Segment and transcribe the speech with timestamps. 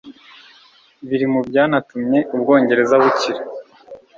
[1.07, 3.41] biri mu byanatumye u Bwongereza bukira